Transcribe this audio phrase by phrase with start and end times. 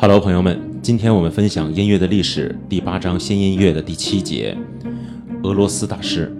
[0.00, 4.56] Hello，朋友们，今天我们分享音乐的历史第八章新音乐的第七节，
[5.42, 6.32] 俄罗斯大师。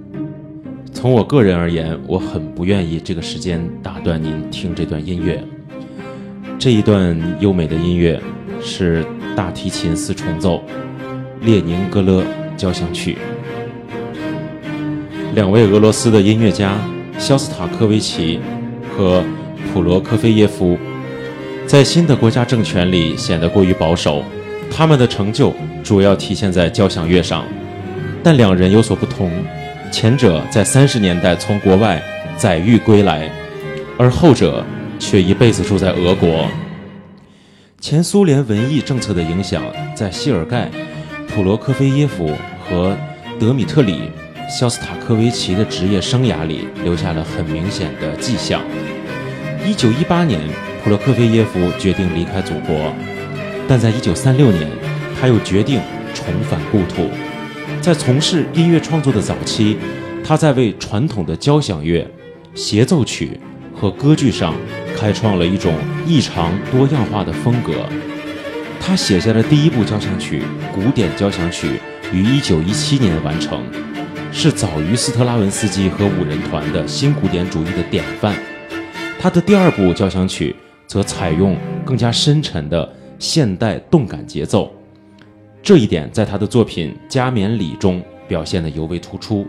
[0.93, 5.43] 从我个人而言，我很不愿意这个时间打断您听这段音乐。
[6.57, 8.23] 这一段优美的音乐
[8.63, 10.63] 是大提琴四重奏
[11.45, 12.23] 《列宁格勒
[12.57, 13.19] 交响曲》。
[15.35, 16.79] 两位俄罗斯的音乐家
[17.19, 18.39] 肖斯塔科维奇
[18.97, 19.25] 和
[19.73, 20.79] 普罗科菲耶夫，
[21.69, 24.25] 在新的国家政权里显得过于保守。
[24.71, 27.45] 他们的成就主要体现在交响乐上，
[28.23, 29.31] 但两人有所不同。
[29.93, 32.03] 前者在三十年代从国外
[32.39, 33.31] 载誉归来，
[33.99, 34.65] 而后者
[34.99, 36.47] 却一辈子住在俄国。
[37.83, 39.63] 前苏联文艺政策的影响
[39.95, 40.67] 在谢尔盖·
[41.29, 42.31] 普罗科菲耶夫
[42.67, 42.97] 和
[43.39, 44.11] 德米特里·
[44.51, 48.63] 肖斯塔科维奇的职业生涯里留下了很明显的迹象。
[49.67, 50.41] 一九一八年，
[50.89, 52.91] 普罗科菲耶夫决定离开祖国，
[53.69, 54.67] 但在一九三六年，
[55.21, 55.83] 他又决定
[56.15, 57.11] 重返故土。
[57.83, 59.77] 在从事音乐创作的早期，
[60.25, 62.11] 他在为传统的交响乐、
[62.55, 63.39] 协奏曲
[63.77, 64.55] 和歌剧上
[64.97, 65.75] 开创了一种
[66.07, 67.87] 异常多样化的风格。
[68.81, 70.41] 他写下的第一部交响曲
[70.75, 71.73] 《古典交响曲》
[72.17, 73.63] 于1917年完成，
[74.33, 78.35] 是早于斯特拉文斯基和五人团的新古典主义的典范。
[79.21, 80.57] 他的第二部交响曲
[80.89, 84.73] 则采用更加深沉的现代动感节奏。
[85.63, 89.47] 这一点在他的作品《加冕礼》中表现得尤为突出。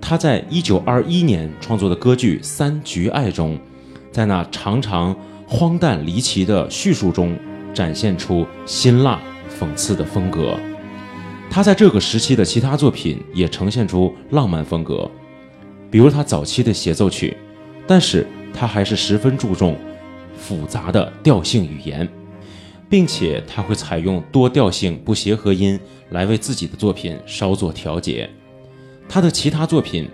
[0.00, 3.58] 他在1921年创作的歌剧《三局爱》中，
[4.12, 5.14] 在那常常
[5.46, 7.36] 荒诞离奇的叙述中，
[7.74, 9.20] 展现出辛辣
[9.58, 10.56] 讽刺的风格。
[11.50, 15.10] 他在这个时期的其他作品也呈现出浪漫风格，
[15.90, 17.36] 比如他早期的协奏曲，
[17.86, 18.24] 但是
[18.54, 19.74] 他还是十分注重
[20.48, 22.08] 复杂的调性语言。
[22.90, 25.78] 并且他会采用多调性不协和音
[26.10, 28.28] 来为自己的作品稍作调节。
[29.08, 30.08] 他的其他作品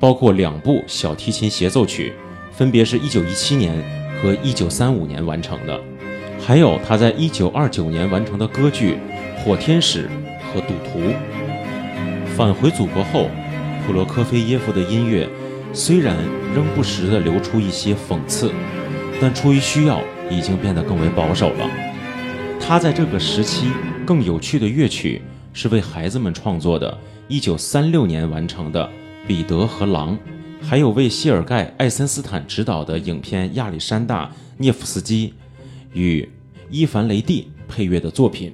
[0.00, 2.12] 包括两部小提琴协奏曲，
[2.50, 3.72] 分别是一九一七年
[4.20, 5.80] 和一九三五年完成的，
[6.40, 8.96] 还有他在一九二九年完成的歌剧
[9.44, 10.08] 《火天使》
[10.52, 10.98] 和《赌徒》。
[12.36, 13.28] 返回祖国后，
[13.86, 15.28] 普罗科菲耶夫的音乐
[15.72, 16.16] 虽然
[16.54, 18.52] 仍不时地流出一些讽刺，
[19.20, 21.68] 但出于需要，已经变得更为保守了。
[22.60, 23.70] 他在这个时期
[24.06, 26.96] 更有趣的乐曲是为孩子们创作的
[27.28, 28.84] 1936年完成的
[29.26, 30.16] 《彼得和狼》，
[30.60, 34.26] 还有为谢尔盖·艾森斯坦执导的影片《亚历山大·
[34.58, 35.34] 涅夫斯基》
[35.98, 36.28] 与
[36.70, 38.52] 伊凡·雷蒂配乐的作品。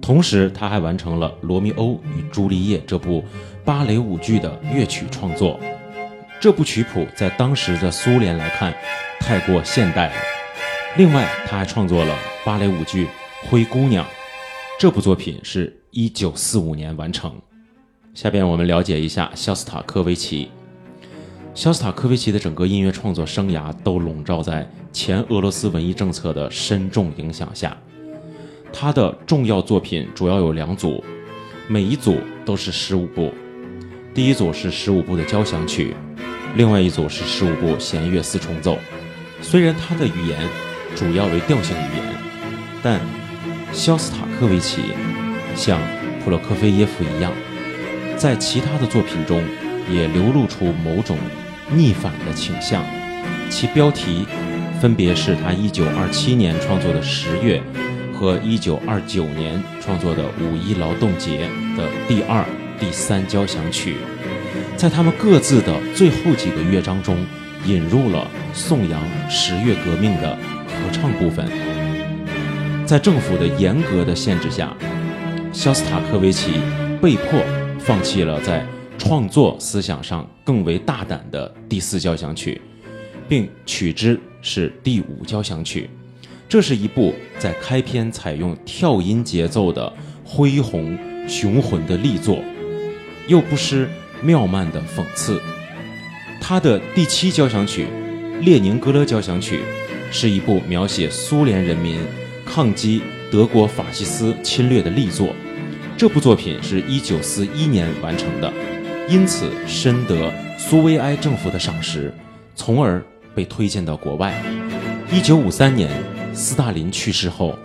[0.00, 3.24] 同时，他还完成了《罗密欧与朱丽叶》这部
[3.64, 5.58] 芭蕾舞剧的乐曲创作。
[6.40, 8.72] 这部曲谱在当时的苏联来看
[9.20, 10.14] 太过现代了。
[10.96, 13.06] 另外，他还创作了芭蕾舞剧。
[13.48, 14.04] 《灰姑娘》
[14.80, 17.32] 这部作品是一九四五年完成。
[18.12, 20.50] 下边我们了解一下肖斯塔科维奇。
[21.54, 27.76] 肖斯塔科维奇的整个音乐创作生涯都笼罩在前俄罗斯文艺政策的深重影响下。
[28.72, 31.02] 他的重要作品主要有两组，
[31.68, 33.32] 每一组都是十五部。
[34.12, 35.94] 第一组是十五部的交响曲，
[36.56, 38.76] 另外一组是十五部弦乐四重奏。
[39.40, 40.38] 虽然他的语言
[40.94, 42.04] 主要为调性语言，
[42.82, 43.00] 但
[43.72, 44.82] 肖斯塔科维奇
[45.54, 45.80] 像
[46.22, 47.32] 普罗科菲耶夫一样，
[48.16, 49.42] 在其他的作品中
[49.90, 51.16] 也流露出某种
[51.74, 52.84] 逆反的倾向。
[53.50, 54.26] 其标题
[54.80, 57.62] 分别是他1927年创作的《十月》
[58.14, 62.44] 和1929年创作的《五一劳动节》的第二、
[62.78, 63.96] 第三交响曲。
[64.76, 67.24] 在他们各自的最后几个乐章中，
[67.66, 69.00] 引入了颂扬
[69.30, 71.46] 十月革命的合唱部分。
[72.86, 74.74] 在政府的严格的限制下，
[75.52, 76.52] 肖斯塔科维奇
[77.02, 77.42] 被迫
[77.78, 78.66] 放弃了在
[78.96, 82.60] 创作思想上更为大胆的第四交响曲，
[83.28, 85.90] 并取之是第五交响曲。
[86.48, 89.92] 这是一部在开篇采用跳音节奏的
[90.24, 90.96] 恢宏
[91.28, 92.42] 雄浑的力作，
[93.26, 93.86] 又不失
[94.22, 95.38] 妙曼的讽刺。
[96.48, 97.86] 他的第七交响曲
[98.40, 99.58] 《列宁格勒交响曲》
[100.10, 102.00] 是一部描写苏联人民。
[102.42, 105.34] 抗击德国法西斯侵略的力作，
[105.94, 108.50] 这部作品是一九四一年完成的，
[109.10, 112.10] 因此深得苏维埃政府的赏识，
[112.56, 113.04] 从而
[113.34, 114.42] 被推荐到国外。
[115.12, 115.90] 一九五三年，
[116.32, 117.58] 斯大林去世后，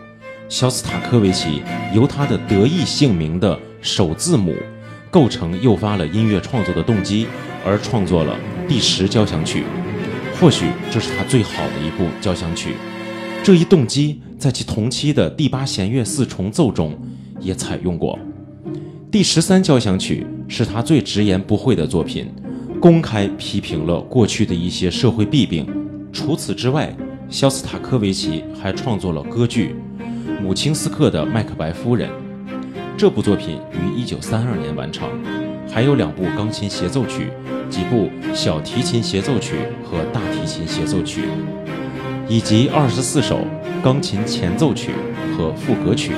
[0.50, 1.64] 肖斯塔科维奇
[1.96, 4.54] 由他的得意姓名的首字母
[5.10, 7.28] 构成诱发了音乐创作的动机，
[7.66, 8.38] 而创作了
[8.68, 9.64] 第十交响曲
[10.40, 12.74] 《或许这是他最好的一部交响曲。
[13.44, 16.98] 这一动机在其同期的第八弦乐四重奏中
[17.40, 18.18] 也采用过。
[19.12, 22.32] 第十三交响曲是他最直言不讳的作品，
[22.80, 25.68] 公开批评了过去的一些社会弊病。
[26.12, 26.96] 除此之外，
[27.30, 29.76] 肖斯塔科维奇还创作了歌剧
[30.42, 32.10] 《母亲斯克的麦克白夫人》。
[32.98, 35.10] 这部作品于一九三二年完成，
[35.74, 37.32] 还有两部钢琴协奏曲、
[37.68, 41.24] 几部小提琴协奏曲和大提琴协奏曲。
[42.30, 43.46] 以及二十四首
[43.84, 44.92] 钢琴前奏曲
[45.36, 46.14] 和赋格曲，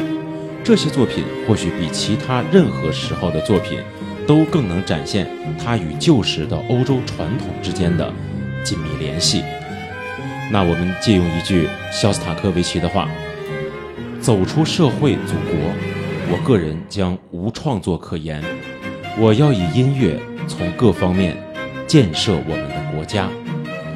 [0.63, 3.79] 这些作品或许比其他任何时候的作品
[4.27, 8.13] 都更能展现他与旧时的欧洲传统之间的
[8.63, 9.41] 紧密联系。
[10.51, 13.09] 那我们借用一句肖斯塔科维奇的话
[14.21, 15.55] ：“走出社会祖国，
[16.29, 18.43] 我个人将无创作可言。
[19.17, 21.37] 我要以音乐从各方面
[21.87, 23.29] 建设我们的国家。”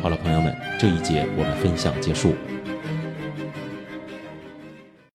[0.02, 2.34] 好了，朋友们，这一节我们分享结束。